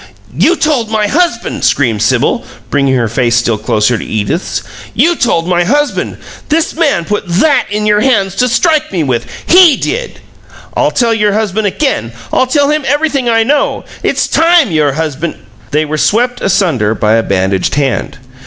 "You 0.35 0.55
told 0.55 0.89
my 0.89 1.05
husband!" 1.05 1.63
screamed 1.63 2.01
Sibyl, 2.01 2.43
bringing 2.71 2.95
her 2.95 3.07
face 3.07 3.35
still 3.35 3.59
closer 3.59 3.99
to 3.99 4.03
Edith's. 4.03 4.63
"You 4.95 5.15
told 5.15 5.47
my 5.47 5.63
husband! 5.63 6.17
This 6.49 6.73
man 6.75 7.05
put 7.05 7.23
THAT 7.27 7.67
in 7.69 7.85
your 7.85 7.99
hands 7.99 8.33
to 8.37 8.49
strike 8.49 8.91
me 8.91 9.03
with! 9.03 9.27
HE 9.45 9.77
did!" 9.77 10.17
"I'll 10.75 10.89
tell 10.89 11.13
your 11.13 11.33
husband 11.33 11.67
again! 11.67 12.13
I'll 12.33 12.47
tell 12.47 12.71
him 12.71 12.83
everything 12.87 13.29
I 13.29 13.43
know! 13.43 13.83
It's 14.01 14.27
TIME 14.27 14.71
your 14.71 14.93
husband" 14.93 15.35
They 15.69 15.85
were 15.85 15.99
swept 15.99 16.41
asunder 16.41 16.95
by 16.95 17.13
a 17.13 17.21
bandaged 17.21 17.75
hand. 17.75 18.17